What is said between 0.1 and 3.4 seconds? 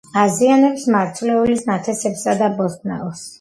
აზიანებს მარცვლეულის ნათესებსა და ბოსტნეულს.